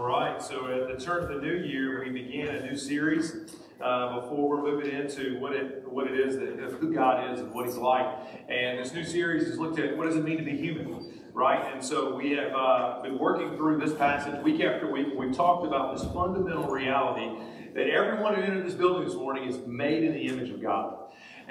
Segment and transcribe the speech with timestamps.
[0.00, 3.36] All right, so at the turn of the new year, we began a new series
[3.82, 7.52] uh, before we're moving into what it what it is that who God is and
[7.52, 8.06] what He's like.
[8.48, 11.70] And this new series has looked at what does it mean to be human, right?
[11.74, 15.08] And so we have uh, been working through this passage week after week.
[15.14, 17.38] We've talked about this fundamental reality
[17.74, 20.99] that everyone who entered this building this morning is made in the image of God.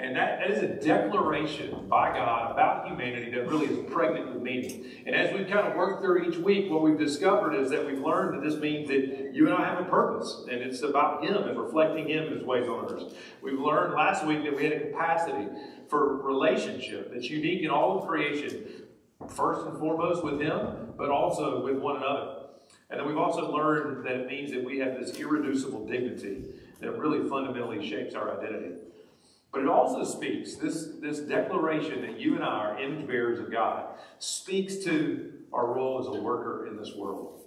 [0.00, 4.42] And that, that is a declaration by God about humanity that really is pregnant with
[4.42, 4.86] meaning.
[5.04, 8.00] And as we've kind of worked through each week, what we've discovered is that we've
[8.00, 11.36] learned that this means that you and I have a purpose, and it's about Him
[11.36, 13.14] and reflecting Him and His ways on earth.
[13.42, 15.48] We've learned last week that we had a capacity
[15.90, 18.86] for relationship that's unique in all of creation,
[19.28, 22.36] first and foremost with Him, but also with one another.
[22.88, 26.46] And then we've also learned that it means that we have this irreducible dignity
[26.80, 28.76] that really fundamentally shapes our identity.
[29.52, 33.50] But it also speaks, this, this declaration that you and I are image bearers of
[33.50, 33.86] God,
[34.18, 37.40] speaks to our role as a worker in this world.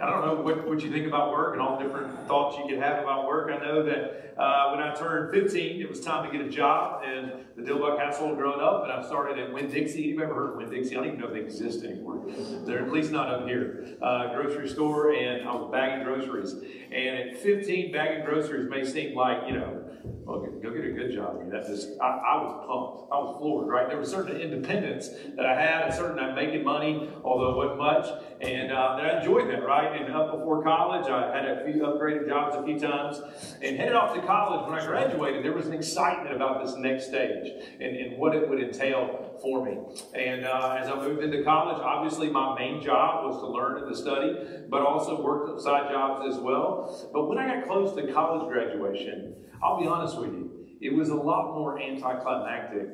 [0.00, 2.66] I don't know what, what you think about work and all the different thoughts you
[2.68, 3.50] could have about work.
[3.50, 7.02] I know that uh, when I turned 15, it was time to get a job
[7.02, 10.00] in the Dilbuck household growing up, and I started at Winn-Dixie.
[10.00, 10.94] You've ever heard of Winn-Dixie?
[10.94, 12.22] I don't even know if they exist anymore.
[12.64, 13.96] They're at least not up here.
[14.00, 16.52] Uh, grocery store, and I was bagging groceries.
[16.52, 21.14] And at 15, bagging groceries may seem like, you know, well, go get a good
[21.14, 21.38] job.
[21.38, 23.12] Mean, that just, I, I, was pumped.
[23.12, 23.88] I was floored, right?
[23.88, 27.78] There was certain independence that I had, a certain I'm making money, although it wasn't
[27.78, 28.06] much,
[28.40, 30.00] and uh, I enjoyed that, right?
[30.00, 33.20] And up before college, I had a few upgraded jobs a few times,
[33.62, 37.06] and headed off to college when I graduated, there was an excitement about this next
[37.06, 39.78] stage and, and what it would entail for me.
[40.14, 43.88] And uh, as I moved into college, obviously my main job was to learn and
[43.88, 44.36] to study,
[44.68, 47.10] but also worked side jobs as well.
[47.12, 51.08] But when I got close to college graduation, I'll be honest with you, it was
[51.08, 52.88] a lot more anticlimactic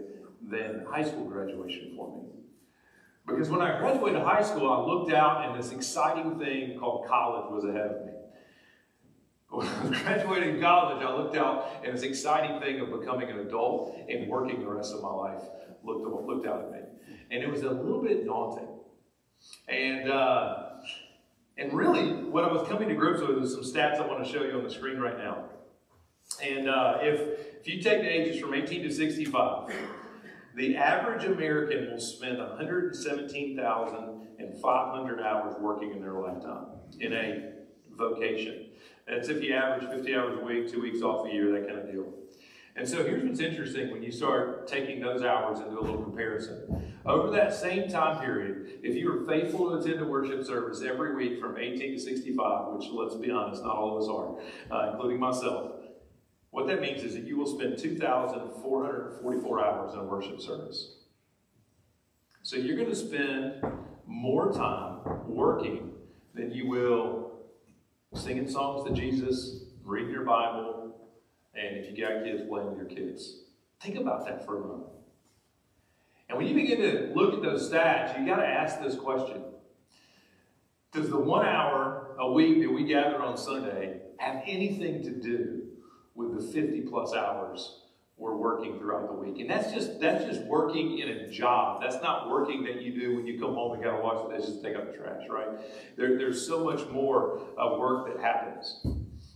[0.48, 2.29] than high school graduation for me.
[3.27, 7.51] Because when I graduated high school, I looked out and this exciting thing called college
[7.51, 8.12] was ahead of me.
[9.48, 13.41] When I was graduating college, I looked out and this exciting thing of becoming an
[13.41, 15.41] adult and working the rest of my life
[15.85, 16.79] looked, looked out at me.
[17.31, 18.69] And it was a little bit daunting.
[19.69, 20.57] And, uh,
[21.57, 24.31] and really, what I was coming to grips with is some stats I want to
[24.31, 25.45] show you on the screen right now.
[26.42, 27.20] And uh, if,
[27.61, 29.74] if you take the ages from 18 to 65,
[30.55, 36.67] the average American will spend 117,500 hours working in their lifetime
[37.00, 37.50] in a
[37.96, 38.67] vocation.
[39.06, 41.80] That's if you average 50 hours a week, two weeks off a year, that kind
[41.80, 42.06] of deal.
[42.77, 46.02] And so here's what's interesting when you start taking those hours and do a little
[46.02, 46.92] comparison.
[47.06, 51.14] Over that same time period, if you were faithful to attend a worship service every
[51.14, 54.40] week from 18 to 65, which let's be honest, not all of us are,
[54.77, 55.73] uh, including myself,
[56.55, 60.98] what that means is that you will spend 2,444 hours in a worship service.
[62.45, 63.61] So you're going to spend
[64.07, 65.91] more time working
[66.33, 67.33] than you will
[68.14, 70.95] singing songs to Jesus, reading your Bible,
[71.57, 73.41] and if you got kids, playing with your kids.
[73.81, 74.91] Think about that for a moment.
[76.29, 79.43] And when you begin to look at those stats, you got to ask this question
[80.93, 85.64] Does the one hour a week that we gather on Sunday have anything to do
[86.14, 87.80] with the 50 plus hours
[88.17, 89.41] we're working throughout the week.
[89.41, 91.83] And that's just that's just working in a job.
[91.83, 94.63] That's not working that you do when you come home and gotta wash the dishes,
[94.63, 95.48] take out the trash, right?
[95.97, 98.80] There, there's so much more work that happens.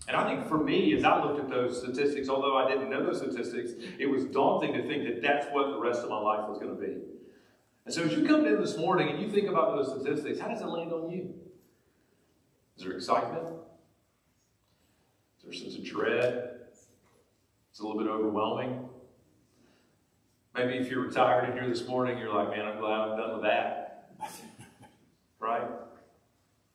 [0.07, 3.05] And I think for me, as I looked at those statistics, although I didn't know
[3.05, 6.49] those statistics, it was daunting to think that that's what the rest of my life
[6.49, 6.97] was going to be.
[7.85, 10.49] And so as you come in this morning and you think about those statistics, how
[10.49, 11.35] does it land on you?
[12.77, 13.49] Is there excitement?
[15.37, 16.58] Is there a sense of dread?
[17.79, 18.89] It's a little bit overwhelming.
[20.53, 23.35] Maybe if you're retired in here this morning, you're like, man, I'm glad I'm done
[23.35, 24.17] with that.
[25.39, 25.63] right?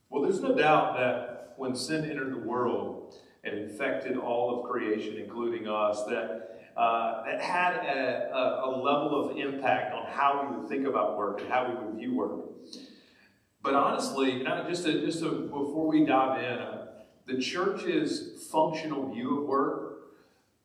[0.09, 5.18] Well, there's no doubt that when sin entered the world and infected all of creation,
[5.18, 10.58] including us, that uh, that had a, a, a, level of impact on how we
[10.58, 12.46] would think about work and how we would view work.
[13.62, 16.88] But honestly, just to, just to, before we dive in, uh,
[17.28, 19.83] the church's functional view of work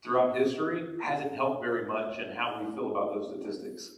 [0.03, 3.91] throughout history hasn't helped very much in how we feel about those statistics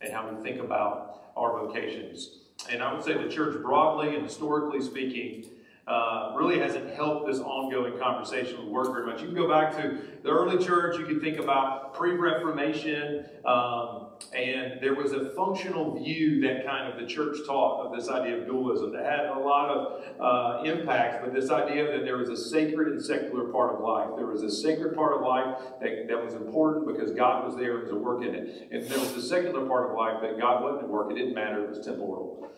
[0.00, 2.38] and how we think about our vocations.
[2.70, 5.50] And I would say the church broadly and historically speaking
[5.86, 9.20] uh, really hasn't helped this ongoing conversation with work very much.
[9.20, 14.80] You can go back to the early church, you can think about pre-Reformation, um, and
[14.80, 18.46] there was a functional view that kind of the church taught of this idea of
[18.46, 22.36] dualism that had a lot of uh, impacts, but this idea that there was a
[22.36, 24.08] sacred and secular part of life.
[24.16, 27.74] There was a sacred part of life that, that was important because God was there
[27.74, 28.68] and was a work in it.
[28.72, 31.12] And there was a secular part of life that God wasn't at work.
[31.12, 32.50] It didn't matter, it was temporal.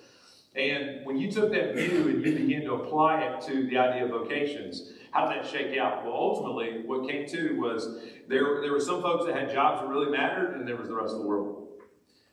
[0.59, 4.05] And when you took that view and you began to apply it to the idea
[4.05, 6.05] of vocations, how did that shake out?
[6.05, 9.89] Well, ultimately, what came to was there, there were some folks that had jobs that
[9.89, 11.69] really mattered, and there was the rest of the world.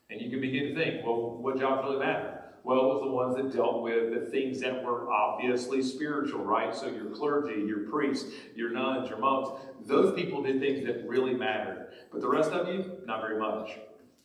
[0.10, 2.42] And you can begin to think, well, what jobs really matter?
[2.64, 6.76] Well, it was the ones that dealt with the things that were obviously spiritual, right?
[6.76, 8.26] So your clergy, your priests,
[8.56, 11.90] your nuns, your monks, those people did things that really mattered.
[12.12, 13.78] But the rest of you, not very much.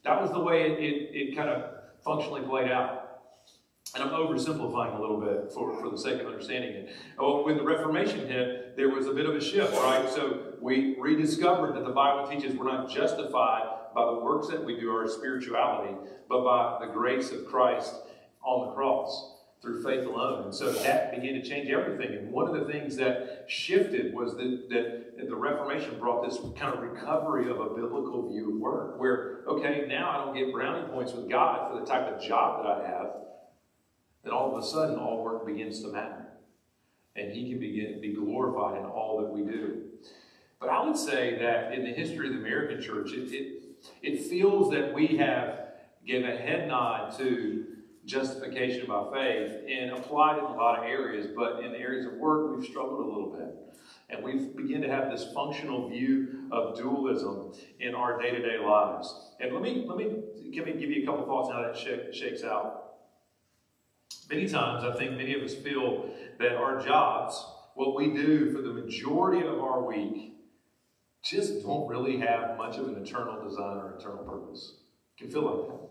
[0.05, 1.71] That was the way it, it, it kind of
[2.03, 3.00] functionally played out.
[3.95, 6.91] And I'm oversimplifying a little bit for, for the sake of understanding it.
[7.19, 10.09] Uh, well, when the Reformation hit, there was a bit of a shift, right?
[10.09, 14.79] So we rediscovered that the Bible teaches we're not justified by the works that we
[14.79, 15.97] do, our spirituality,
[16.29, 17.93] but by the grace of Christ
[18.45, 20.45] on the cross through faith alone.
[20.45, 22.17] And so that began to change everything.
[22.17, 26.73] And one of the things that shifted was that, that the Reformation brought this kind
[26.75, 30.87] of recovery of a biblical view of work, where, okay, now I don't get brownie
[30.93, 33.07] points with God for the type of job that I have.
[34.23, 36.27] Then all of a sudden, all work begins to matter.
[37.17, 39.83] And He can begin be glorified in all that we do.
[40.61, 43.63] But I would say that in the history of the American church, it, it,
[44.03, 45.61] it feels that we have
[46.07, 47.67] given a head nod to
[48.05, 52.07] justification by faith and applied it in a lot of areas, but in the areas
[52.07, 53.57] of work, we've struggled a little bit.
[54.09, 59.33] And we've to have this functional view of dualism in our day-to-day lives.
[59.41, 60.23] And let me let me
[60.53, 62.90] give me give you a couple thoughts on how that shakes out.
[64.31, 67.45] Many times, I think many of us feel that our jobs,
[67.75, 70.35] what we do for the majority of our week,
[71.25, 74.77] just don't really have much of an eternal design or eternal purpose.
[75.19, 75.91] Can feel like that.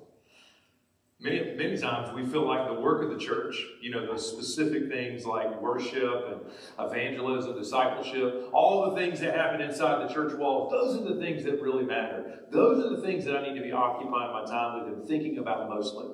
[1.21, 4.87] Many, many times we feel like the work of the church, you know, those specific
[4.87, 6.39] things like worship and
[6.79, 11.43] evangelism, discipleship, all the things that happen inside the church walls, those are the things
[11.43, 12.39] that really matter.
[12.51, 15.39] Those are the things that I need to be occupying my time with and thinking
[15.39, 16.07] about mostly.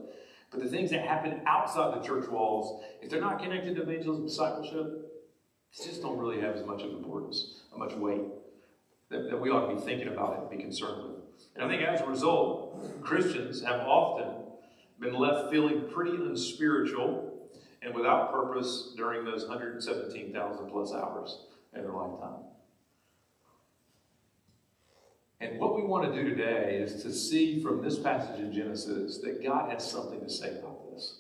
[0.52, 4.26] But the things that happen outside the church walls, if they're not connected to evangelism,
[4.26, 5.06] discipleship,
[5.72, 8.22] just don't really have as much of importance, as much weight
[9.10, 11.22] that, that we ought to be thinking about it and be concerned with.
[11.56, 14.46] And I think as a result, Christians have often
[15.00, 17.50] been left feeling pretty unspiritual
[17.82, 22.40] and without purpose during those 117,000 plus hours in their lifetime.
[25.42, 29.18] And what we want to do today is to see from this passage in Genesis
[29.20, 31.20] that God has something to say about this.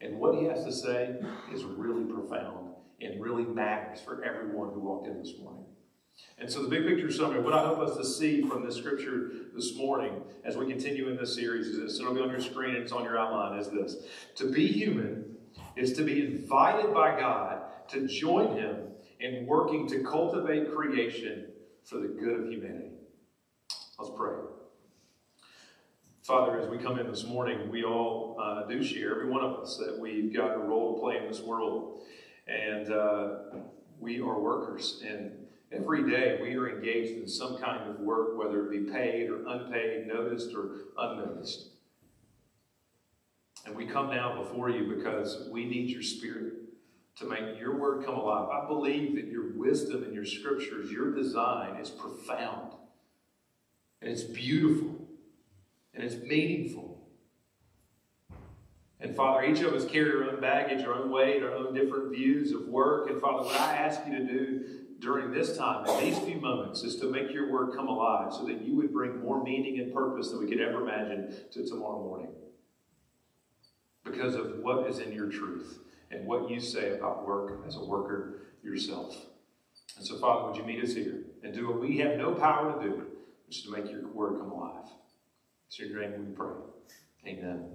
[0.00, 1.16] And what he has to say
[1.52, 2.70] is really profound
[3.02, 5.64] and really matters for everyone who walked in this morning.
[6.38, 9.30] And so, the big picture summary, what I hope us to see from this scripture
[9.54, 12.00] this morning as we continue in this series is this.
[12.00, 13.96] It'll be on your screen and it's on your outline is this.
[14.36, 15.36] To be human
[15.76, 18.76] is to be invited by God to join Him
[19.20, 21.46] in working to cultivate creation
[21.84, 22.99] for the good of humanity.
[24.00, 24.34] Let's pray.
[26.22, 29.60] Father, as we come in this morning, we all uh, do share, every one of
[29.60, 32.02] us, that we've got a role to play in this world.
[32.46, 33.28] And uh,
[33.98, 35.02] we are workers.
[35.06, 35.32] And
[35.72, 39.46] Every day we are engaged in some kind of work, whether it be paid or
[39.46, 41.68] unpaid, noticed or unnoticed.
[43.66, 46.54] And we come now before you because we need your spirit
[47.18, 48.48] to make your word come alive.
[48.48, 52.72] I believe that your wisdom and your scriptures, your design is profound.
[54.02, 55.08] And it's beautiful.
[55.94, 56.90] And it's meaningful.
[59.00, 62.12] And Father, each of us carry our own baggage, our own weight, our own different
[62.12, 63.08] views of work.
[63.10, 64.64] And Father, what I ask you to do
[64.98, 68.44] during this time, in these few moments, is to make your word come alive so
[68.44, 72.02] that you would bring more meaning and purpose than we could ever imagine to tomorrow
[72.02, 72.28] morning.
[74.04, 75.78] Because of what is in your truth
[76.10, 79.16] and what you say about work as a worker yourself.
[79.96, 82.78] And so, Father, would you meet us here and do what we have no power
[82.78, 83.06] to do,
[83.50, 84.86] is to make your word come alive.
[85.68, 86.54] It's your name we pray.
[87.26, 87.66] Amen.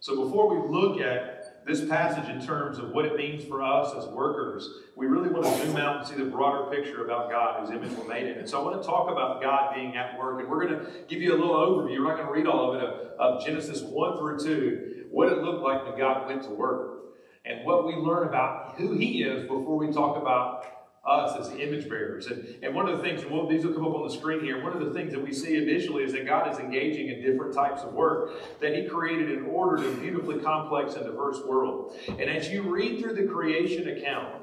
[0.00, 3.94] So, before we look at this passage in terms of what it means for us
[3.96, 7.60] as workers, we really want to zoom out and see the broader picture about God,
[7.60, 8.38] whose image we're made in.
[8.38, 10.40] And so I want to talk about God being at work.
[10.40, 12.00] And we're going to give you a little overview.
[12.00, 15.32] We're not going to read all of it, of, of Genesis 1 through 2, what
[15.32, 17.14] it looked like when God went to work,
[17.46, 20.66] and what we learn about who He is before we talk about
[21.06, 22.26] us as image bearers.
[22.28, 24.40] And, and one of the things, and we'll, these will come up on the screen
[24.40, 27.20] here, one of the things that we see initially is that God is engaging in
[27.20, 31.94] different types of work that He created in ordered and beautifully complex and diverse world.
[32.08, 34.42] And as you read through the creation account,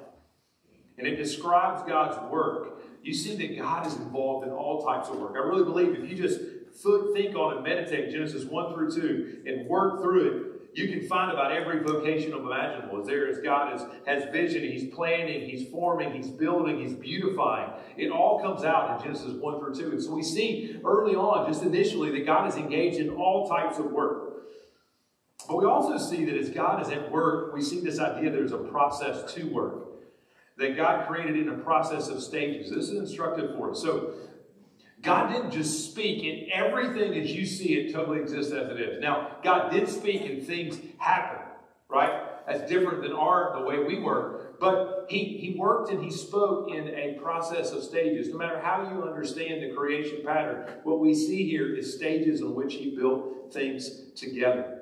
[0.98, 5.18] and it describes God's work, you see that God is involved in all types of
[5.18, 5.34] work.
[5.36, 6.40] I really believe if you just
[7.14, 11.32] think on and meditate Genesis 1 through 2 and work through it, you can find
[11.32, 13.02] about every vocation imaginable.
[13.02, 17.72] As there as God is, has vision, He's planning, He's forming, He's building, He's beautifying.
[17.98, 19.92] It all comes out in Genesis 1 through 2.
[19.92, 23.80] And so we see early on, just initially, that God is engaged in all types
[23.80, 24.32] of work.
[25.48, 28.54] But we also see that as God is at work, we see this idea there's
[28.54, 29.88] a process to work.
[30.58, 32.70] That God created in a process of stages.
[32.70, 33.82] This is instructive for us.
[33.82, 34.14] So
[35.02, 39.02] God didn't just speak, and everything as you see it totally exists as it is.
[39.02, 41.40] Now, God did speak, and things happen,
[41.90, 42.46] right?
[42.48, 44.60] That's different than our the way we work.
[44.60, 48.30] But he, he worked and he spoke in a process of stages.
[48.30, 52.54] No matter how you understand the creation pattern, what we see here is stages in
[52.54, 54.81] which he built things together.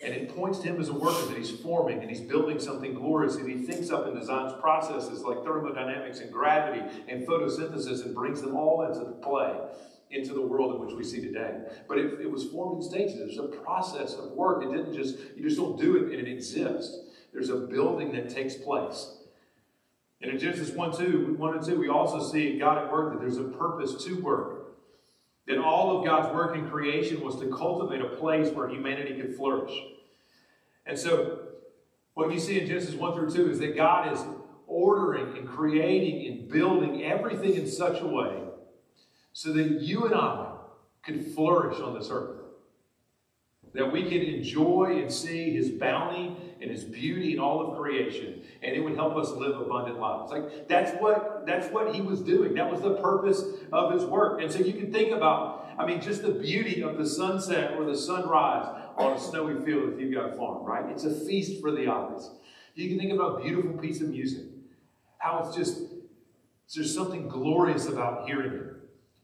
[0.00, 2.92] And it points to him as a worker that he's forming and he's building something
[2.92, 8.14] glorious and he thinks up and designs processes like thermodynamics and gravity and photosynthesis and
[8.14, 9.56] brings them all into the play
[10.10, 11.62] into the world in which we see today.
[11.88, 13.18] But it, it was formed in stages.
[13.18, 14.62] There's a process of work.
[14.62, 16.96] It didn't just, you just don't do it and it exists.
[17.32, 19.16] There's a building that takes place.
[20.22, 23.20] And in Genesis 1, 2, 1 and 2, we also see God at work that
[23.20, 24.55] there's a purpose to work.
[25.46, 29.36] That all of God's work in creation was to cultivate a place where humanity could
[29.36, 29.72] flourish.
[30.84, 31.40] And so,
[32.14, 34.20] what you see in Genesis 1 through 2 is that God is
[34.66, 38.42] ordering and creating and building everything in such a way
[39.32, 40.54] so that you and I
[41.02, 42.40] could flourish on this earth.
[43.76, 48.42] That we can enjoy and see His bounty and His beauty in all of creation,
[48.62, 50.32] and it would help us live abundant lives.
[50.32, 52.54] Like that's what that's what He was doing.
[52.54, 54.40] That was the purpose of His work.
[54.40, 57.84] And so you can think about, I mean, just the beauty of the sunset or
[57.84, 58.66] the sunrise
[58.96, 60.90] on a snowy field if you've got a farm, right?
[60.90, 62.30] It's a feast for the eyes.
[62.74, 64.44] You can think about a beautiful piece of music,
[65.18, 65.82] how it's just
[66.74, 68.75] there's something glorious about hearing it.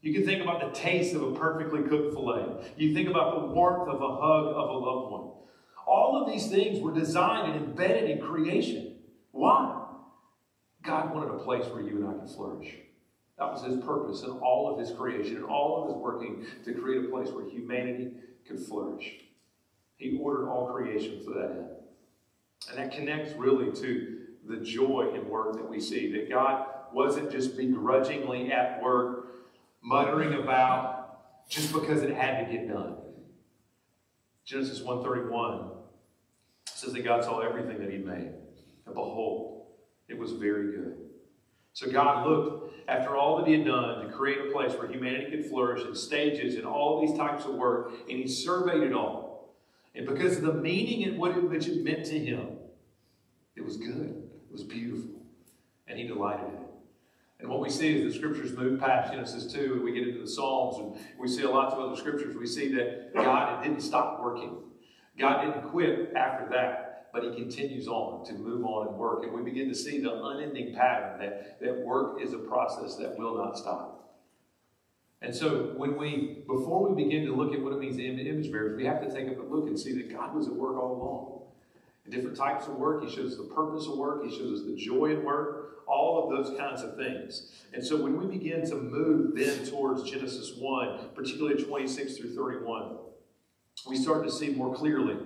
[0.02, 2.72] You can think about the taste of a perfectly cooked filet.
[2.76, 5.30] You think about the warmth of a hug of a loved one.
[5.86, 8.96] All of these things were designed and embedded in creation.
[9.30, 9.80] Why?
[10.82, 12.74] God wanted a place where you and I could flourish.
[13.38, 16.74] That was his purpose in all of his creation and all of his working to
[16.74, 18.10] create a place where humanity
[18.46, 19.20] could flourish.
[19.96, 21.68] He ordered all creation for that end.
[22.70, 24.18] And that connects really to
[24.48, 26.10] the joy in work that we see.
[26.12, 29.31] That God wasn't just begrudgingly at work
[29.82, 32.96] muttering about just because it had to get done.
[34.44, 35.70] Genesis 131
[36.66, 38.32] says that God saw everything that he made.
[38.86, 39.66] And behold,
[40.08, 40.96] it was very good.
[41.72, 45.30] So God looked after all that he had done to create a place where humanity
[45.30, 49.54] could flourish in stages and all these types of work, and he surveyed it all.
[49.94, 52.48] And because of the meaning and what it, it meant to him,
[53.56, 54.28] it was good.
[54.48, 55.22] It was beautiful.
[55.86, 56.61] And he delighted in it.
[57.42, 60.20] And what we see is the scriptures move past Genesis 2 and we get into
[60.20, 62.36] the Psalms and we see lots of other scriptures.
[62.36, 64.58] We see that God didn't stop working.
[65.18, 69.24] God didn't quit after that, but he continues on to move on and work.
[69.24, 73.18] And we begin to see the unending pattern that, that work is a process that
[73.18, 74.20] will not stop.
[75.20, 78.52] And so when we, before we begin to look at what it means to image
[78.52, 80.92] bearers, we have to take a look and see that God was at work all
[80.92, 81.31] along.
[82.12, 84.76] Different types of work, he shows us the purpose of work, he shows us the
[84.76, 87.50] joy in work, all of those kinds of things.
[87.72, 92.96] And so when we begin to move then towards Genesis 1, particularly 26 through 31,
[93.88, 95.16] we start to see more clearly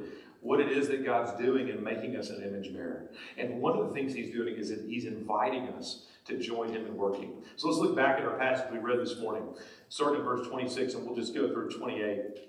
[0.42, 3.10] what it is that God's doing in making us an image bearer.
[3.36, 6.86] And one of the things he's doing is that he's inviting us to join him
[6.86, 7.42] in working.
[7.56, 9.42] So let's look back at our passage we read this morning,
[9.88, 12.46] starting in verse 26, and we'll just go through 28.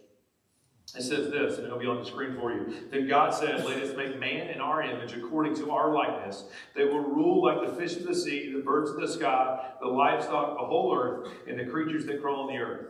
[0.95, 2.87] It says this, and it'll be on the screen for you.
[2.89, 6.45] Then God said, Let us make man in our image according to our likeness.
[6.75, 9.87] They will rule like the fish of the sea, the birds of the sky, the
[9.87, 12.87] livestock, the whole earth, and the creatures that crawl on the earth.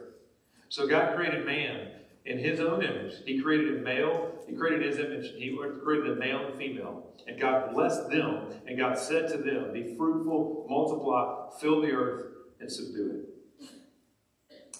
[0.70, 1.88] So God created man
[2.26, 3.14] in his own image.
[3.26, 7.04] He created a male, he created his image, he created a male and female.
[7.26, 12.26] And God blessed them, and God said to them, Be fruitful, multiply, fill the earth,
[12.60, 13.37] and subdue it.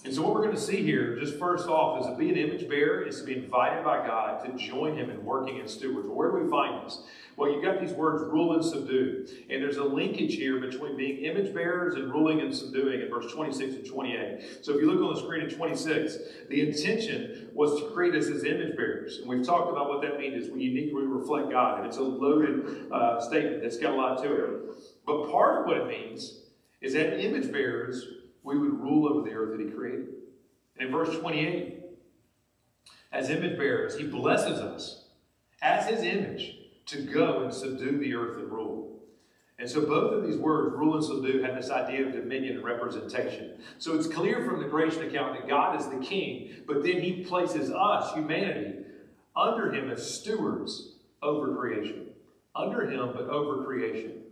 [0.04, 2.36] And so, what we're going to see here, just first off, is to be an
[2.36, 6.06] image bearer is to be invited by God to join Him in working as stewards.
[6.08, 7.02] Where do we find this?
[7.36, 9.26] Well, you've got these words, rule and subdue.
[9.50, 13.32] And there's a linkage here between being image bearers and ruling and subduing in verse
[13.32, 14.64] 26 and 28.
[14.64, 16.16] So, if you look on the screen at 26,
[16.48, 19.18] the intention was to create us as image bearers.
[19.18, 21.78] And we've talked about what that means is we uniquely reflect God.
[21.78, 24.60] And it's a loaded uh, statement that's got a lot to it.
[25.04, 26.42] But part of what it means
[26.80, 28.06] is that image bearers
[28.42, 30.08] we would rule over the earth that he created.
[30.76, 31.80] And in verse 28,
[33.12, 35.04] as image bearers, he blesses us
[35.62, 39.00] as his image to go and subdue the earth and rule.
[39.58, 42.64] And so both of these words, rule and subdue, have this idea of dominion and
[42.64, 43.60] representation.
[43.78, 47.24] So it's clear from the creation account that God is the king, but then he
[47.24, 48.84] places us, humanity,
[49.34, 50.92] under him as stewards
[51.22, 52.06] over creation.
[52.54, 54.22] Under him, but over creation.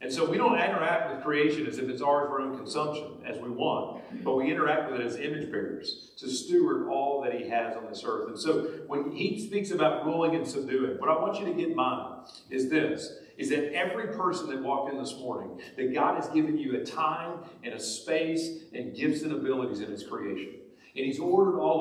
[0.00, 3.22] And so we don't interact with creation as if it's ours for our own consumption,
[3.24, 7.32] as we want, but we interact with it as image bearers to steward all that
[7.32, 8.28] He has on this earth.
[8.28, 11.70] And so when He speaks about ruling and subduing, what I want you to get
[11.70, 16.16] in mind is this is that every person that walked in this morning, that God
[16.16, 20.54] has given you a time and a space and gifts and abilities in His creation.
[20.94, 21.80] And He's ordered all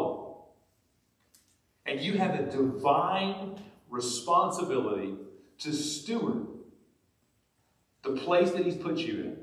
[1.85, 1.95] of them.
[1.97, 5.15] And you have a divine responsibility
[5.59, 6.47] to steward
[8.05, 9.37] the place that He's put you in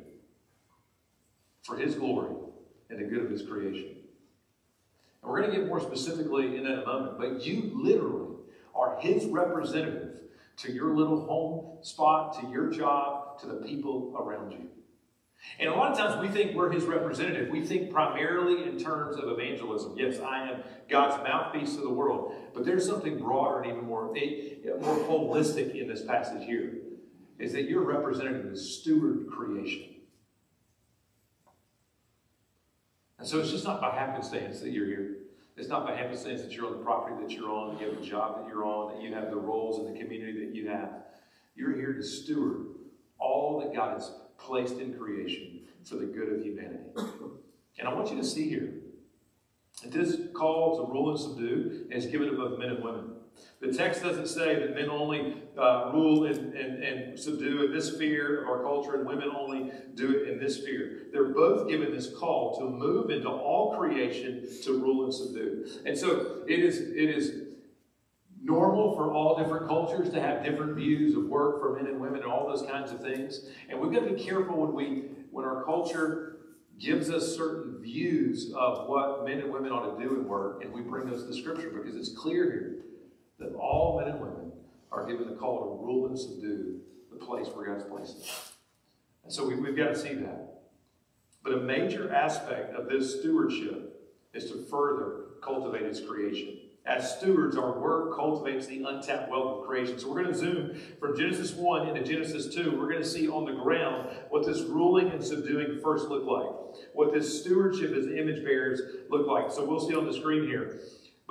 [1.62, 2.34] for His glory
[2.88, 3.96] and the good of His creation.
[5.22, 8.36] And we're going to get more specifically in that moment, but you literally
[8.74, 10.20] are His representative
[10.58, 14.68] to your little home spot, to your job, to the people around you.
[15.58, 17.48] And a lot of times we think we're his representative.
[17.50, 19.94] We think primarily in terms of evangelism.
[19.96, 22.34] Yes, I am God's mouthpiece to the world.
[22.54, 26.81] But there's something broader and even more, eh, more holistic in this passage here.
[27.42, 29.96] Is that you're representative of steward creation.
[33.18, 35.16] And so it's just not by happenstance that you're here.
[35.56, 37.98] It's not by happenstance that you're on the property that you're on, that you have
[38.00, 40.68] the job that you're on, that you have the roles in the community that you
[40.68, 40.90] have.
[41.56, 42.66] You're here to steward
[43.18, 46.84] all that God has placed in creation for the good of humanity.
[47.78, 48.72] And I want you to see here
[49.82, 53.10] that this call to rule and subdue is given both men and women.
[53.62, 57.92] The text doesn't say that men only uh, rule and, and, and subdue in this
[57.92, 61.02] sphere of our culture and women only do it in this sphere.
[61.12, 65.66] They're both given this call to move into all creation to rule and subdue.
[65.86, 67.42] And so it is, it is
[68.42, 72.22] normal for all different cultures to have different views of work for men and women
[72.22, 73.46] and all those kinds of things.
[73.68, 76.36] And we've got to be careful when we when our culture
[76.78, 80.72] gives us certain views of what men and women ought to do in work, and
[80.72, 82.76] we bring those to Scripture because it's clear here
[83.42, 84.52] that all men and women
[84.90, 86.80] are given the call to rule and subdue
[87.10, 88.28] the place where God's placed them.
[89.24, 90.62] And so we, we've got to see that.
[91.42, 94.00] But a major aspect of this stewardship
[94.32, 96.58] is to further cultivate His creation.
[96.84, 100.00] As stewards, our work cultivates the untapped wealth of creation.
[100.00, 102.76] So we're going to zoom from Genesis 1 into Genesis 2.
[102.76, 106.80] We're going to see on the ground what this ruling and subduing first look like,
[106.92, 109.52] what this stewardship as image bearers look like.
[109.52, 110.80] So we'll see on the screen here.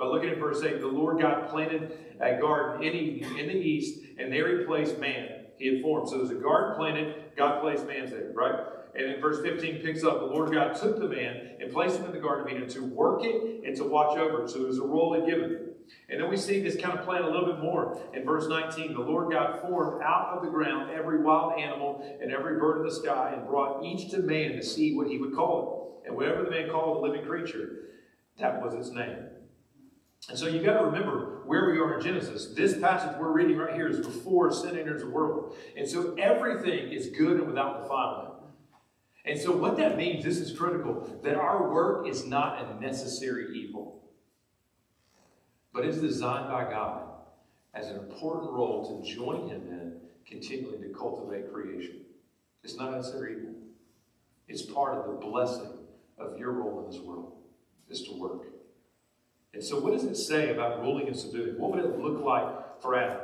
[0.02, 4.00] But looking at verse 8, the Lord God planted a garden in, in the east,
[4.18, 5.44] and there he placed man.
[5.58, 6.08] He had formed.
[6.08, 8.64] So there's a garden planted, God placed man there, right?
[8.96, 12.06] And then verse 15 picks up, the Lord God took the man and placed him
[12.06, 14.50] in the Garden of Eden to work it and to watch over it.
[14.50, 15.68] So there's a role he given.
[16.08, 18.94] And then we see this kind of plan a little bit more in verse 19.
[18.94, 22.92] The Lord God formed out of the ground every wild animal and every bird of
[22.92, 26.08] the sky and brought each to man to see what he would call it.
[26.08, 27.84] And whatever the man called a living creature,
[28.40, 29.28] that was its name.
[30.28, 32.54] And so you've got to remember where we are in Genesis.
[32.54, 35.56] This passage we're reading right here is before sin enters the world.
[35.76, 38.32] And so everything is good and without defilement.
[39.24, 43.56] And so, what that means, this is critical, that our work is not a necessary
[43.56, 44.02] evil,
[45.72, 47.04] but it's designed by God
[47.72, 52.00] as an important role to join Him in continuing to cultivate creation.
[52.64, 53.54] It's not a necessary evil,
[54.48, 55.70] it's part of the blessing
[56.18, 57.32] of your role in this world,
[57.88, 58.51] is to work.
[59.54, 61.58] And so, what does it say about ruling and subduing?
[61.58, 63.18] What would it look like for Adam?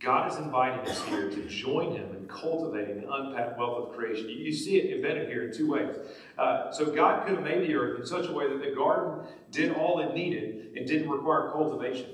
[0.00, 4.28] God is inviting us here to join Him in cultivating the untapped wealth of creation.
[4.28, 5.94] You, see it embedded here in two ways.
[6.38, 9.26] Uh, so, God could have made the earth in such a way that the garden
[9.50, 12.06] did all it needed and didn't require cultivation.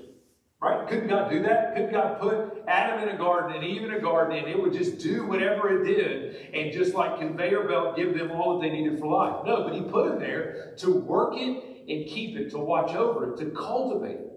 [0.61, 0.87] Right?
[0.87, 1.73] Couldn't God do that?
[1.73, 4.73] Couldn't God put Adam in a garden and Eve in a garden and it would
[4.73, 8.71] just do whatever it did and just like conveyor belt give them all that they
[8.71, 9.43] needed for life?
[9.43, 13.31] No, but He put them there to work it and keep it, to watch over
[13.31, 14.27] it, to cultivate it.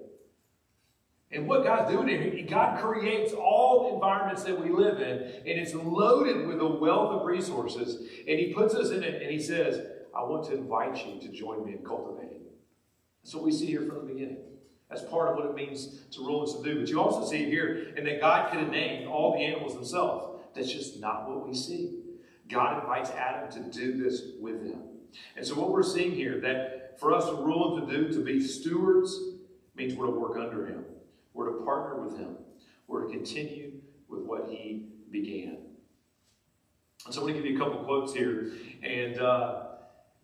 [1.30, 5.58] And what God's doing here, God creates all the environments that we live in, and
[5.60, 7.96] it's loaded with a wealth of resources.
[8.28, 9.84] And He puts us in it, and He says,
[10.16, 12.42] I want to invite you to join me in cultivating.
[13.22, 14.38] That's what we see here from the beginning.
[14.88, 16.80] That's part of what it means to rule and subdue.
[16.80, 20.36] But you also see here, and that God could have named all the animals himself.
[20.54, 21.98] That's just not what we see.
[22.48, 24.82] God invites Adam to do this with him.
[25.36, 28.24] And so what we're seeing here, that for us to rule and to do, to
[28.24, 29.18] be stewards,
[29.74, 30.84] means we're to work under him.
[31.32, 32.36] We're to partner with him.
[32.86, 33.72] We're to continue
[34.08, 35.58] with what he began.
[37.10, 38.52] So I'm going to give you a couple quotes here.
[38.82, 39.64] And uh,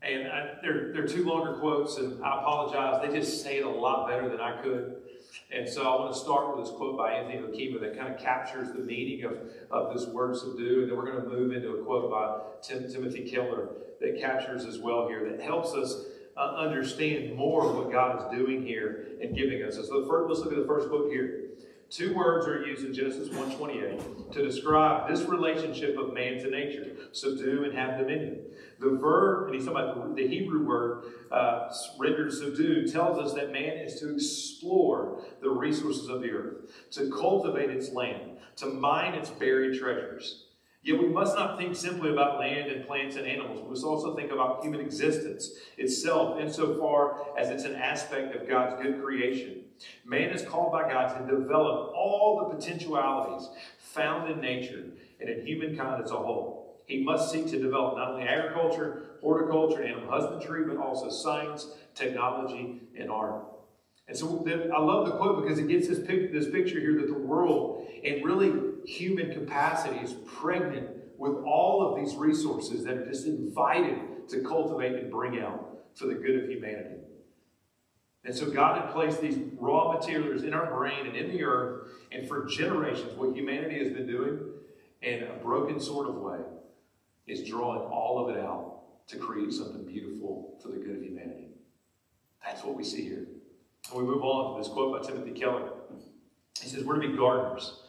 [0.02, 3.06] and I, they're, they're two longer quotes, and I apologize.
[3.06, 4.96] They just say it a lot better than I could.
[5.52, 8.18] And so I want to start with this quote by Anthony Hoekema that kind of
[8.18, 9.38] captures the meaning of,
[9.70, 10.82] of this word subdue.
[10.82, 13.68] And then we're going to move into a quote by Tim, Timothy Keller
[14.00, 16.04] that captures as well here, that helps us
[16.36, 19.76] uh, understand more of what God is doing here and giving us.
[19.76, 21.50] So first, let's look at the first book here.
[21.90, 26.86] Two words are used in Genesis 1:28 to describe this relationship of man to nature:
[27.10, 28.44] subdue and have dominion.
[28.78, 33.50] The verb, and he's talking about the Hebrew word uh, rendered subdue, tells us that
[33.50, 39.14] man is to explore the resources of the earth, to cultivate its land, to mine
[39.14, 40.46] its buried treasures.
[40.82, 43.60] Yet we must not think simply about land and plants and animals.
[43.62, 48.82] We must also think about human existence itself, insofar as it's an aspect of God's
[48.82, 49.64] good creation.
[50.06, 54.84] Man is called by God to develop all the potentialities found in nature
[55.20, 56.80] and in humankind as a whole.
[56.86, 61.68] He must seek to develop not only agriculture, horticulture, and animal husbandry, but also science,
[61.94, 63.44] technology, and art.
[64.08, 67.06] And so I love the quote because it gets this, pic, this picture here that
[67.06, 70.88] the world and really human capacity is pregnant
[71.18, 76.06] with all of these resources that are just invited to cultivate and bring out for
[76.06, 76.96] the good of humanity.
[78.24, 81.88] And so God had placed these raw materials in our brain and in the earth,
[82.12, 84.38] and for generations, what humanity has been doing
[85.02, 86.38] in a broken sort of way
[87.26, 91.48] is drawing all of it out to create something beautiful for the good of humanity.
[92.44, 93.26] That's what we see here.
[93.90, 95.70] And we move on to this quote by Timothy Keller.
[96.60, 97.79] He says, We're to be gardeners.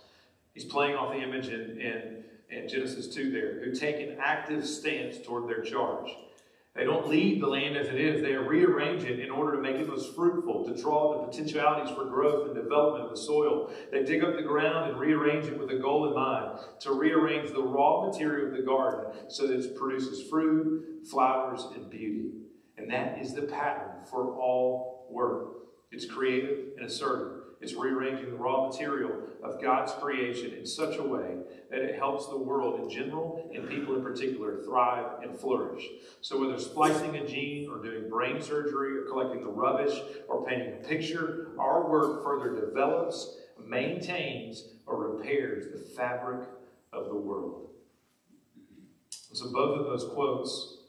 [0.54, 4.66] He's playing off the image in, in, in Genesis 2 there, who take an active
[4.66, 6.10] stance toward their charge.
[6.74, 8.22] They don't leave the land as it is.
[8.22, 12.06] They rearrange it in order to make it most fruitful, to draw the potentialities for
[12.06, 13.70] growth and development of the soil.
[13.92, 17.52] They dig up the ground and rearrange it with a goal in mind, to rearrange
[17.52, 22.32] the raw material of the garden so that it produces fruit, flowers, and beauty.
[22.78, 25.50] And that is the pattern for all work.
[25.92, 27.41] It's creative and assertive.
[27.62, 29.12] It's rearranging the raw material
[29.44, 31.38] of God's creation in such a way
[31.70, 35.86] that it helps the world in general and people in particular thrive and flourish.
[36.22, 40.74] So, whether splicing a gene or doing brain surgery or collecting the rubbish or painting
[40.74, 46.50] a picture, our work further develops, maintains, or repairs the fabric
[46.92, 47.70] of the world.
[49.34, 50.81] So, both of those quotes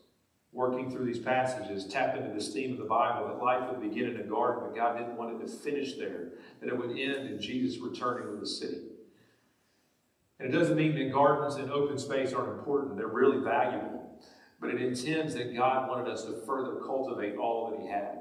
[0.53, 4.11] working through these passages, tap into this theme of the Bible that life would begin
[4.11, 6.29] in a garden, but God didn't want it to finish there,
[6.61, 8.83] that it would end in Jesus returning to the city.
[10.38, 14.21] And it doesn't mean that gardens and open space aren't important, they're really valuable.
[14.61, 18.19] But it intends that God wanted us to further cultivate all that He had.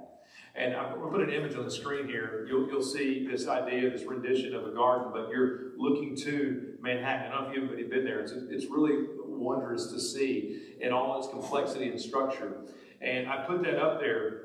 [0.56, 2.46] And I'm going to put an image on the screen here.
[2.50, 7.32] You'll, you'll see this idea, this rendition of a garden, but you're looking to Manhattan.
[7.32, 8.20] I don't know if you've been there.
[8.20, 9.08] It's, it's really
[9.41, 12.62] wondrous to see in all its complexity and structure.
[13.01, 14.41] And I put that up there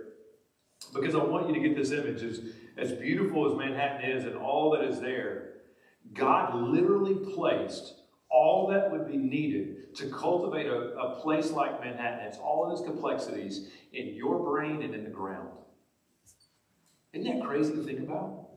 [0.95, 2.23] because I want you to get this image.
[2.23, 2.41] As,
[2.77, 5.55] as beautiful as Manhattan is and all that is there,
[6.13, 7.95] God literally placed
[8.29, 12.27] all that would be needed to cultivate a, a place like Manhattan.
[12.27, 15.49] It's all of its complexities in your brain and in the ground.
[17.13, 18.49] Isn't that crazy to think about?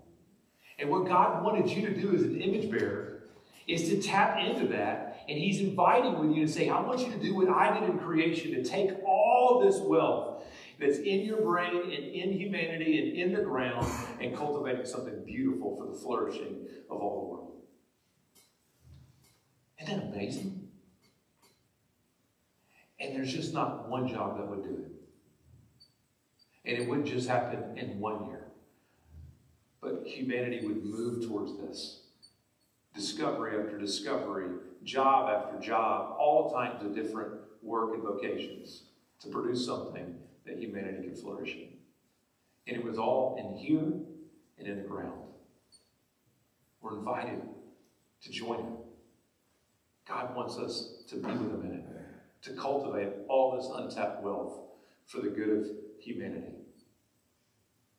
[0.79, 3.23] And what God wanted you to do as an image bearer
[3.67, 5.08] is to tap into that.
[5.29, 7.87] And He's inviting with you to say, I want you to do what I did
[7.87, 10.43] in creation, to take all this wealth
[10.79, 13.85] that's in your brain and in humanity and in the ground
[14.19, 17.51] and cultivating something beautiful for the flourishing of all the world.
[19.79, 20.67] Isn't that amazing?
[22.99, 24.91] And there's just not one job that would do it.
[26.65, 28.47] And it wouldn't just happen in one year.
[29.79, 32.01] But humanity would move towards this.
[32.95, 34.49] Discovery after discovery,
[34.83, 38.83] job after job, all kinds of different work and vocations
[39.21, 40.15] to produce something
[40.45, 41.69] that humanity could flourish in.
[42.67, 43.93] And it was all in here
[44.57, 45.21] and in the ground.
[46.81, 47.41] We're invited
[48.21, 48.77] to join Him.
[50.07, 51.85] God wants us to be with Him in it,
[52.43, 54.59] to cultivate all this untapped wealth
[55.05, 55.67] for the good of
[55.99, 56.53] humanity.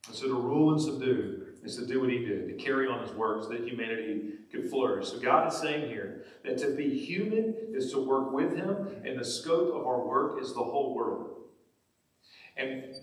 [0.07, 3.01] And so to rule and subdue is to do what he did, to carry on
[3.07, 5.09] his work so that humanity could flourish.
[5.09, 9.19] So God is saying here that to be human is to work with him, and
[9.19, 11.37] the scope of our work is the whole world.
[12.57, 12.95] And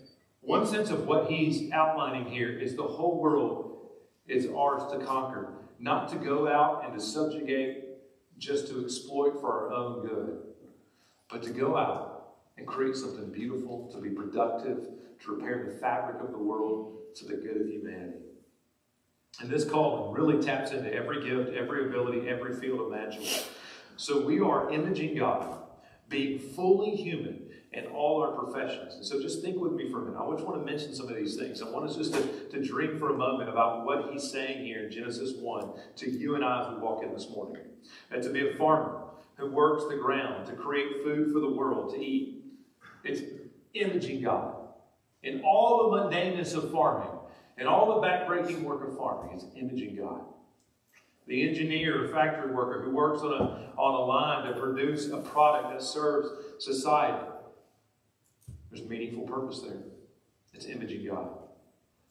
[0.41, 3.89] one sense of what he's outlining here is the whole world
[4.27, 7.83] is ours to conquer, not to go out and to subjugate
[8.37, 10.39] just to exploit for our own good,
[11.29, 14.87] but to go out and create something beautiful, to be productive,
[15.23, 18.19] to repair the fabric of the world to the good of humanity.
[19.39, 23.45] And this calling really taps into every gift, every ability, every field imaginable.
[23.95, 25.59] So we are imaging God,
[26.09, 28.95] being fully human in all our professions.
[28.95, 30.19] And so just think with me for a minute.
[30.19, 31.61] I just want to mention some of these things.
[31.61, 34.85] I want us just to, to dream for a moment about what he's saying here
[34.85, 37.63] in Genesis 1 to you and I as we walk in this morning.
[38.09, 39.01] And to be a farmer
[39.35, 42.43] who works the ground to create food for the world to eat.
[43.03, 43.21] It's
[43.73, 44.56] imaging God.
[45.23, 47.09] In all the mundaneness of farming,
[47.57, 50.21] and all the backbreaking work of farming, is imaging God.
[51.27, 55.17] the engineer or factory worker who works on a, on a line to produce a
[55.17, 57.25] product that serves society.
[58.71, 59.77] There's meaningful purpose there.
[60.53, 61.29] It's imaging God.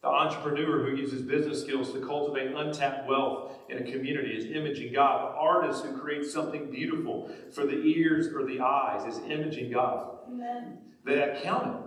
[0.02, 4.92] The entrepreneur who uses business skills to cultivate untapped wealth in a community is imaging
[4.92, 5.32] God.
[5.32, 10.18] The artist who creates something beautiful for the ears or the eyes is imaging God.
[10.28, 10.78] Amen.
[11.04, 11.85] The accountant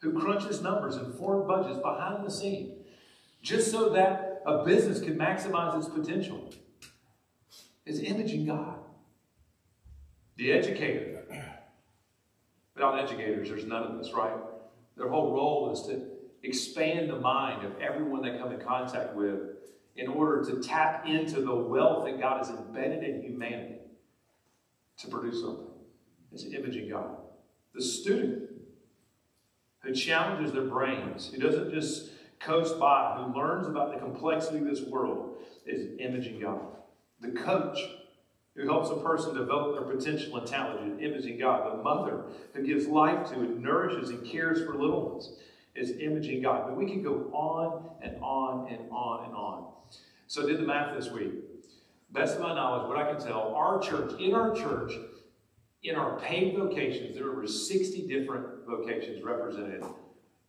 [0.00, 2.76] who crunches numbers and form budgets behind the scene
[3.42, 6.52] just so that a business can maximize its potential
[7.86, 8.78] is imaging God.
[10.36, 11.24] The educator.
[12.74, 14.36] Without educators, there's none of this, right?
[14.96, 16.02] Their whole role is to
[16.42, 19.40] expand the mind of everyone they come in contact with
[19.96, 23.78] in order to tap into the wealth that God has embedded in humanity
[24.98, 25.66] to produce something.
[26.32, 27.16] It's imaging God.
[27.74, 28.47] The student
[29.80, 32.10] who challenges their brains, who doesn't just
[32.40, 35.36] coast by, who learns about the complexity of this world,
[35.66, 36.60] is imaging God.
[37.20, 37.78] The coach
[38.54, 41.78] who helps a person develop their potential and talent is imaging God.
[41.78, 45.36] The mother who gives life to and nourishes and cares for little ones
[45.74, 46.66] is imaging God.
[46.66, 49.72] But we can go on and on and on and on.
[50.26, 51.32] So I did the math this week.
[52.10, 54.92] Best of my knowledge, what I can tell, our church, in our church,
[55.84, 59.82] in our paid vocations, there are over 60 different vocations represented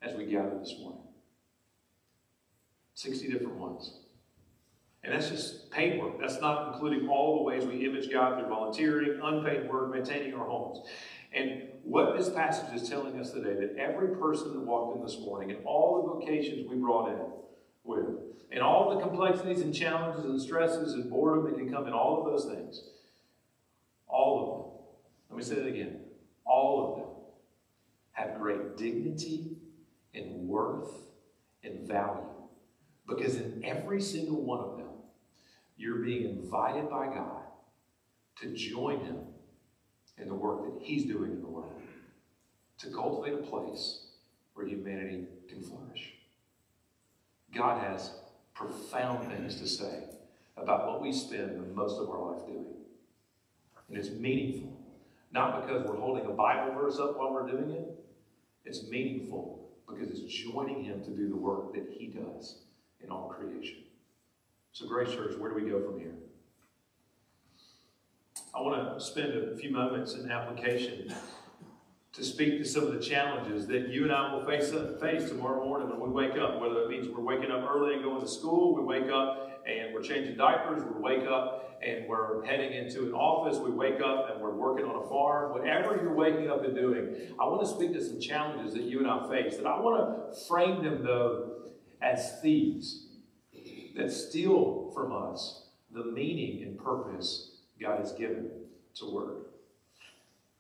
[0.02, 1.02] as we gather this morning.
[2.94, 3.94] 60 different ones.
[5.04, 6.20] And that's just paid work.
[6.20, 10.46] That's not including all the ways we image God through volunteering, unpaid work, maintaining our
[10.46, 10.86] homes.
[11.32, 15.18] And what this passage is telling us today that every person that walked in this
[15.20, 17.20] morning and all the vocations we brought in
[17.86, 18.06] with,
[18.52, 22.20] and all the complexities and challenges and stresses and boredom that can come in all
[22.20, 22.84] of those things,
[24.08, 24.86] all of them,
[25.30, 26.02] let me say that again,
[26.46, 26.99] all of them
[28.20, 29.58] have great dignity
[30.14, 30.92] and worth
[31.64, 32.28] and value.
[33.08, 34.88] Because in every single one of them,
[35.78, 37.44] you're being invited by God
[38.42, 39.20] to join Him
[40.18, 41.72] in the work that He's doing in the world,
[42.80, 44.08] to cultivate a place
[44.54, 46.14] where humanity can flourish.
[47.56, 48.12] God has
[48.54, 50.04] profound things to say
[50.58, 52.66] about what we spend most of our life doing.
[53.88, 54.78] And it's meaningful.
[55.32, 58.00] Not because we're holding a Bible verse up while we're doing it.
[58.70, 62.60] It's meaningful because it's joining Him to do the work that He does
[63.04, 63.78] in all creation.
[64.74, 66.14] So, Grace Church, where do we go from here?
[68.54, 71.12] I want to spend a few moments in application
[72.20, 75.64] to speak to some of the challenges that you and I will face, face tomorrow
[75.64, 78.28] morning when we wake up, whether it means we're waking up early and going to
[78.28, 83.06] school, we wake up and we're changing diapers, we wake up and we're heading into
[83.06, 86.66] an office, we wake up and we're working on a farm, whatever you're waking up
[86.66, 89.56] and doing, I want to speak to some challenges that you and I face.
[89.56, 91.52] That I want to frame them, though,
[92.02, 93.08] as thieves
[93.96, 98.50] that steal from us the meaning and purpose God has given
[98.96, 99.49] to work.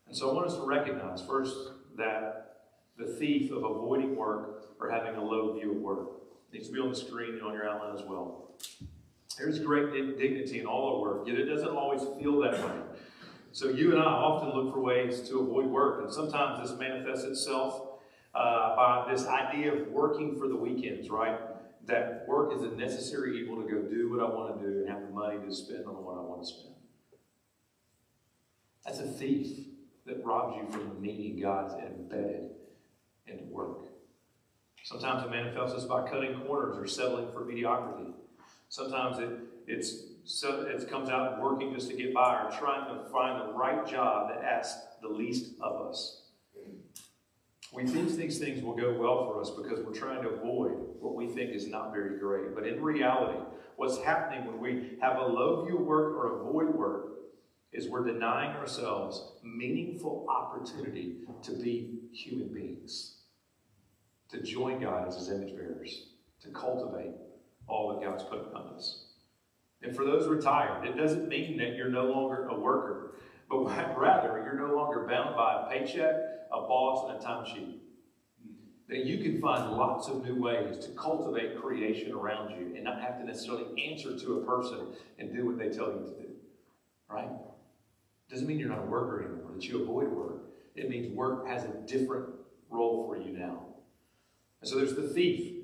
[0.09, 1.55] And so I want us to recognize first
[1.95, 2.63] that
[2.97, 6.09] the thief of avoiding work or having a low view of work
[6.51, 8.55] needs to be on the screen and on your outline as well.
[9.37, 12.73] There's great dignity in all our work, yet it doesn't always feel that way.
[13.51, 17.23] So you and I often look for ways to avoid work, and sometimes this manifests
[17.23, 17.99] itself
[18.33, 21.39] uh, by this idea of working for the weekends, right?
[21.85, 24.89] That work is a necessary evil to go do what I want to do and
[24.89, 26.75] have the money to spend on what I want to spend.
[28.85, 29.67] That's a thief
[30.09, 32.49] that robs you from the meaning God's embedded
[33.27, 33.77] into work.
[34.83, 38.11] Sometimes it manifests us by cutting corners or settling for mediocrity.
[38.69, 39.29] Sometimes it
[39.67, 43.53] it's so it comes out working just to get by or trying to find the
[43.53, 46.23] right job that asks the least of us.
[47.71, 51.13] We think these things will go well for us because we're trying to avoid what
[51.13, 52.55] we think is not very great.
[52.55, 53.37] But in reality,
[53.75, 57.18] what's happening when we have a low view work or avoid work
[57.71, 63.17] is we're denying ourselves meaningful opportunity to be human beings,
[64.29, 66.07] to join God as his image bearers,
[66.41, 67.13] to cultivate
[67.67, 69.05] all that God's put in us.
[69.81, 73.15] And for those retired, it doesn't mean that you're no longer a worker,
[73.49, 73.65] but
[73.97, 76.15] rather you're no longer bound by a paycheck,
[76.51, 77.75] a boss, and a timesheet.
[78.89, 82.99] That you can find lots of new ways to cultivate creation around you and not
[82.99, 86.29] have to necessarily answer to a person and do what they tell you to do.
[87.07, 87.29] Right?
[88.29, 90.43] Doesn't mean you're not a worker anymore, that you avoid work.
[90.75, 92.29] It means work has a different
[92.69, 93.65] role for you now.
[94.61, 95.55] And so there's the thief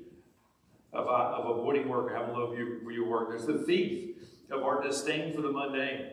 [0.92, 3.28] of, uh, of avoiding work or having low view for your work.
[3.30, 4.16] There's the thief
[4.50, 6.12] of our disdain for the mundane.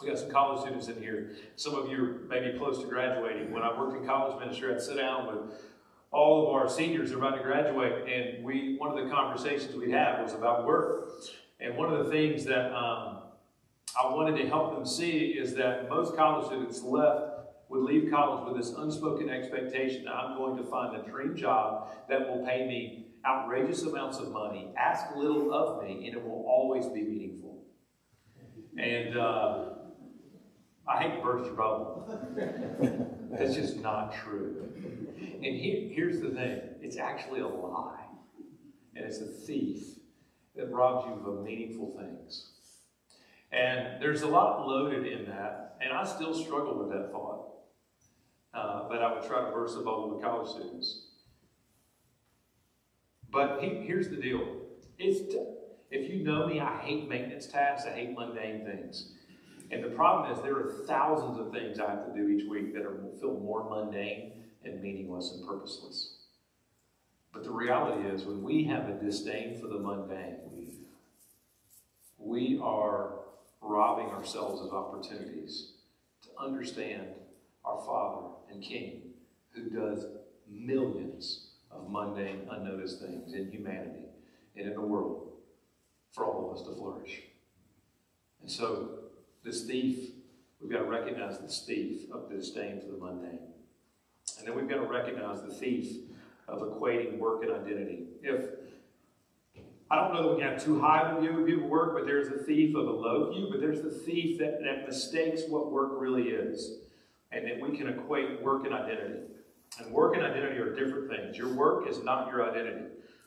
[0.00, 1.36] We got some college students in here.
[1.54, 3.52] Some of you are maybe close to graduating.
[3.52, 5.54] When I worked in college ministry, I'd sit down with
[6.10, 10.22] all of our seniors about to graduate, and we one of the conversations we had
[10.22, 11.12] was about work.
[11.60, 13.15] And one of the things that um,
[13.98, 17.36] I wanted to help them see is that most college students left
[17.68, 21.88] would leave college with this unspoken expectation that I'm going to find a dream job
[22.08, 26.44] that will pay me outrageous amounts of money, ask little of me, and it will
[26.46, 27.64] always be meaningful.
[28.78, 29.64] And uh,
[30.86, 32.06] I hate to burst your bubble.
[33.32, 34.68] That's just not true.
[35.16, 38.04] And he, here's the thing it's actually a lie,
[38.94, 39.96] and it's a thief
[40.54, 42.52] that robs you of meaningful things.
[43.52, 47.46] And there's a lot loaded in that, and I still struggle with that thought.
[48.52, 51.08] Uh, but I would try to burst the bubble with college students.
[53.30, 54.42] But he, here's the deal.
[54.98, 55.34] It's,
[55.90, 57.86] if you know me, I hate maintenance tasks.
[57.86, 59.12] I hate mundane things.
[59.70, 62.72] And the problem is there are thousands of things I have to do each week
[62.74, 66.16] that are feel more mundane and meaningless and purposeless.
[67.32, 70.36] But the reality is when we have a disdain for the mundane,
[72.26, 73.20] we are
[73.66, 75.72] robbing ourselves of opportunities
[76.22, 77.08] to understand
[77.64, 79.02] our Father and King
[79.50, 80.06] who does
[80.48, 84.04] millions of mundane, unnoticed things in humanity
[84.56, 85.32] and in the world
[86.12, 87.22] for all of us to flourish.
[88.40, 88.90] And so,
[89.44, 90.10] this thief,
[90.60, 93.38] we've got to recognize this thief of disdain for the mundane.
[94.38, 95.96] And then we've got to recognize the thief
[96.48, 98.04] of equating work and identity.
[98.22, 98.50] If
[99.90, 102.28] I don't know that we have too high of a view of work, but there's
[102.28, 105.92] a thief of a low view, but there's the thief that, that mistakes what work
[105.94, 106.78] really is.
[107.30, 109.20] And that we can equate work and identity.
[109.78, 111.36] And work and identity are different things.
[111.36, 112.86] Your work is not your identity.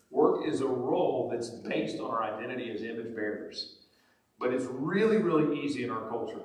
[0.09, 3.75] Work is a role that's based on our identity as image bearers.
[4.39, 6.41] But it's really, really easy in our culture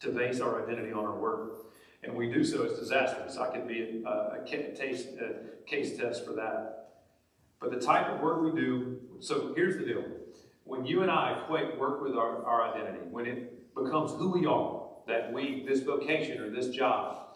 [0.00, 1.66] to base our identity on our work.
[2.02, 3.36] And we do so, it's disastrous.
[3.36, 6.81] I could be a, a, case, a case test for that.
[7.62, 10.04] But the type of work we do, so here's the deal.
[10.64, 14.46] When you and I equate work with our, our identity, when it becomes who we
[14.46, 17.28] are, that we, this vocation or this job,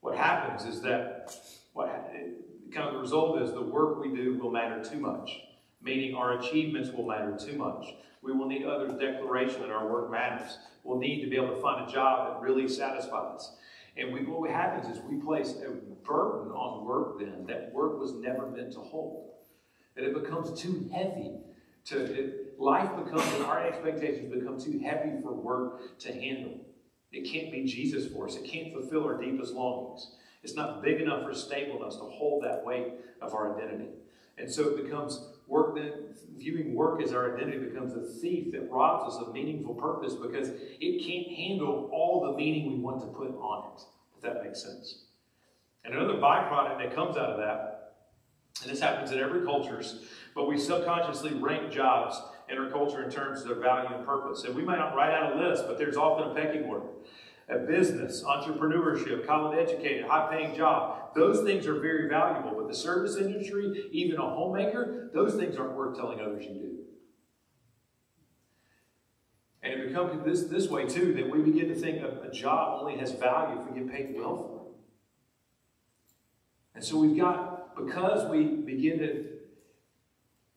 [0.00, 1.34] what happens is that
[1.72, 1.88] what
[2.72, 5.40] kind of the result is the work we do will matter too much,
[5.82, 7.94] meaning our achievements will matter too much.
[8.20, 10.58] We will need others' declaration that our work matters.
[10.84, 13.50] We'll need to be able to find a job that really satisfies.
[13.96, 15.70] And we, what happens is we place a
[16.06, 19.37] burden on work then that work was never meant to hold.
[19.98, 21.32] That it becomes too heavy
[21.86, 26.60] to, it, life becomes, and our expectations become too heavy for work to handle.
[27.10, 28.36] It can't be Jesus for us.
[28.36, 30.12] It can't fulfill our deepest longings.
[30.44, 33.88] It's not big enough or stable enough to hold that weight of our identity.
[34.38, 38.70] And so it becomes work that viewing work as our identity becomes a thief that
[38.70, 43.06] robs us of meaningful purpose because it can't handle all the meaning we want to
[43.08, 43.82] put on it,
[44.16, 45.06] if that makes sense.
[45.84, 47.87] And another byproduct that comes out of that,
[48.62, 53.10] and this happens in every cultures, but we subconsciously rank jobs in our culture in
[53.10, 54.44] terms of their value and purpose.
[54.44, 56.86] And we might not write out a list, but there's often a pecking order.
[57.50, 62.54] A business, entrepreneurship, college educated, high paying job, those things are very valuable.
[62.54, 66.78] But the service industry, even a homemaker, those things aren't worth telling others you do.
[69.62, 72.80] And it becomes this, this way too that we begin to think a, a job
[72.80, 74.58] only has value if we get paid well for it.
[76.74, 79.24] And so we've got, because we begin to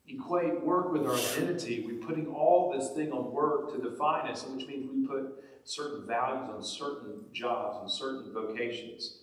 [0.07, 1.85] equate work with our identity.
[1.87, 6.07] We're putting all this thing on work to define us, which means we put certain
[6.07, 9.19] values on certain jobs and certain vocations.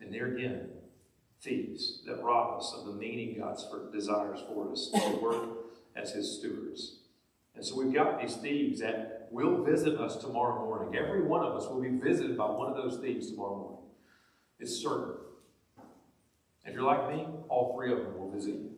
[0.00, 0.68] And there again,
[1.40, 3.58] thieves that rob us of the meaning God
[3.92, 5.48] desires for us to work
[5.96, 6.98] as His stewards.
[7.54, 10.96] And so we've got these thieves that will visit us tomorrow morning.
[10.96, 13.78] Every one of us will be visited by one of those thieves tomorrow morning.
[14.58, 15.14] It's certain.
[16.64, 18.70] If you're like me, all three of them will visit you.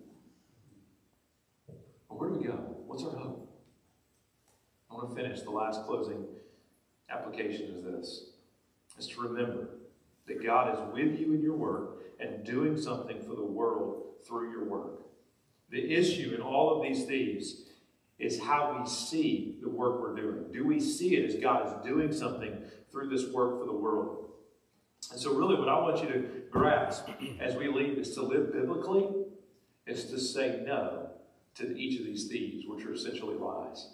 [2.09, 2.77] But where do we go?
[2.87, 3.51] What's our hope?
[4.91, 6.25] I want to finish the last closing
[7.11, 8.25] application is this.
[8.99, 9.69] Is to remember
[10.27, 14.51] that God is with you in your work and doing something for the world through
[14.51, 15.01] your work.
[15.71, 17.63] The issue in all of these thieves
[18.19, 20.53] is how we see the work we're doing.
[20.53, 22.57] Do we see it as God is doing something
[22.91, 24.24] through this work for the world?
[25.11, 27.09] And so, really, what I want you to grasp
[27.41, 29.09] as we leave is to live biblically,
[29.87, 31.11] is to say no
[31.57, 33.89] to each of these thieves, which are essentially lies.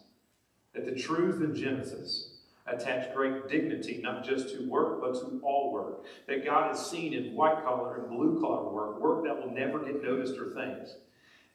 [0.75, 5.73] That the truth in Genesis attach great dignity not just to work, but to all
[5.73, 6.05] work.
[6.29, 9.81] That God is seen in white collar and blue collar work, work that will never
[9.81, 10.91] get noticed or thanked.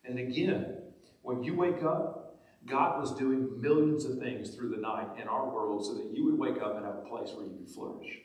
[0.03, 0.77] And again,
[1.21, 2.37] when you wake up,
[2.67, 6.25] God was doing millions of things through the night in our world so that you
[6.25, 8.19] would wake up and have a place where you could flourish.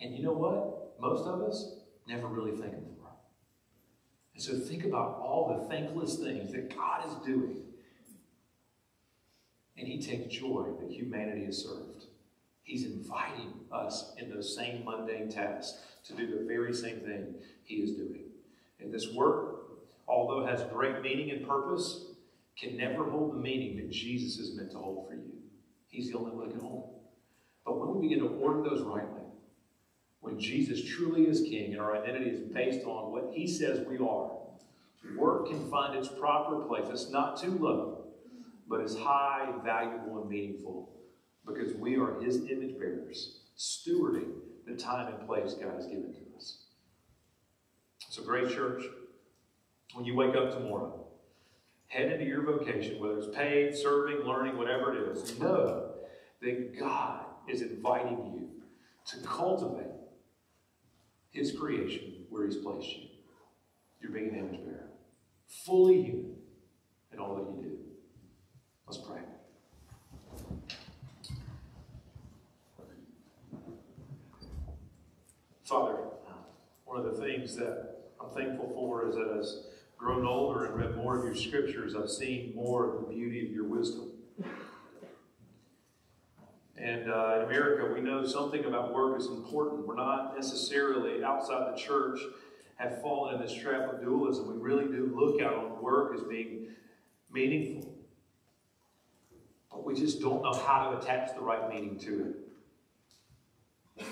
[0.00, 1.00] And you know what?
[1.00, 1.74] Most of us
[2.08, 2.90] never really think of it.
[4.34, 7.62] and so think about all the thankless things that God is doing
[9.80, 12.04] And he takes joy that humanity is served.
[12.62, 17.34] He's inviting us in those same mundane tasks to do the very same thing
[17.64, 18.24] he is doing.
[18.78, 19.62] And this work,
[20.06, 22.04] although has great meaning and purpose,
[22.58, 25.32] can never hold the meaning that Jesus is meant to hold for you.
[25.88, 27.00] He's the only one that can hold it.
[27.64, 29.19] But when we begin to order those rightly,
[30.20, 33.98] when Jesus truly is King and our identity is based on what He says we
[33.98, 34.30] are,
[35.16, 36.86] work can find its proper place.
[36.90, 38.04] It's not too low,
[38.68, 40.90] but it's high, valuable, and meaningful
[41.46, 44.32] because we are His image bearers, stewarding
[44.66, 46.58] the time and place God has given to us.
[48.08, 48.82] So, great church,
[49.94, 51.06] when you wake up tomorrow,
[51.88, 55.92] head into your vocation, whether it's paid, serving, learning, whatever it is, know
[56.42, 58.48] that God is inviting you
[59.06, 59.99] to cultivate
[61.30, 63.08] His creation where He's placed you.
[64.00, 64.90] You're being an image bearer,
[65.46, 66.36] fully human
[67.12, 67.78] in all that you do.
[68.86, 69.20] Let's pray.
[75.64, 75.98] Father,
[76.84, 79.66] one of the things that I'm thankful for is that as
[79.96, 83.52] grown older and read more of your scriptures, I've seen more of the beauty of
[83.52, 84.10] your wisdom.
[86.80, 89.86] And uh, in America, we know something about work is important.
[89.86, 92.20] We're not necessarily outside the church
[92.76, 94.48] have fallen in this trap of dualism.
[94.48, 96.68] We really do look out on work as being
[97.30, 97.94] meaningful.
[99.70, 102.34] But we just don't know how to attach the right meaning to
[103.98, 104.06] it.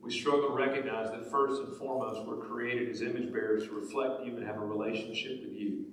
[0.00, 4.24] We struggle to recognize that first and foremost, we're created as image bearers to reflect
[4.24, 5.84] you and have a relationship with you.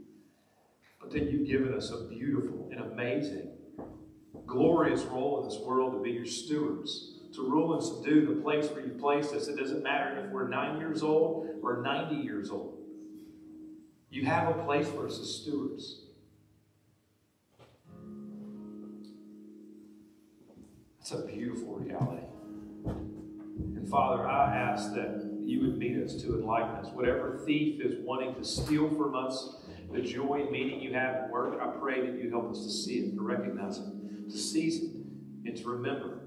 [1.01, 3.49] But then you've given us a beautiful and amazing,
[4.47, 8.69] glorious role in this world to be your stewards, to rule and subdue the place
[8.71, 9.47] where you've placed us.
[9.47, 12.79] It doesn't matter if we're nine years old or 90 years old.
[14.09, 16.01] You have a place for us as stewards.
[21.01, 22.23] It's a beautiful reality.
[22.85, 26.87] And Father, I ask that you would meet us to enlighten us.
[26.93, 29.57] Whatever thief is wanting to steal from us
[29.91, 32.69] the joy and meaning you have in work, I pray that you help us to
[32.69, 33.85] see it, to recognize it,
[34.29, 34.83] to it,
[35.45, 36.19] and to remember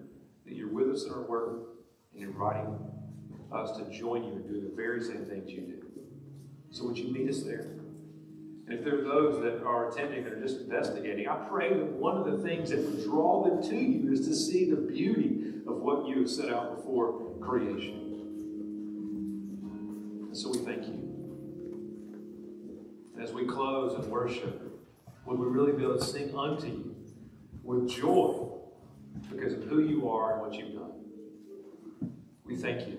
[0.46, 1.68] that you're with us in our work
[2.14, 2.78] and inviting
[3.52, 5.82] us to join you in doing the very same things you do.
[6.70, 7.72] So would you meet us there?
[8.66, 11.86] And if there are those that are attending that are just investigating, I pray that
[11.86, 15.54] one of the things that would draw them to you is to see the beauty
[15.66, 17.96] of what you have set out before creation.
[20.28, 21.08] And so we thank you.
[23.20, 24.62] As we close and worship,
[25.26, 26.89] would we really be able to sing unto you
[27.62, 28.48] with joy
[29.30, 30.92] because of who you are and what you've done?
[32.44, 32.98] We thank you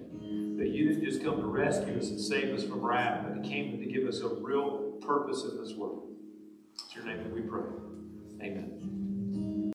[0.58, 3.42] that you didn't just come to rescue us and save us from wrath, but you
[3.42, 6.08] came to give us a real purpose in this world.
[6.86, 7.64] It's your name that we pray.
[8.42, 9.01] Amen.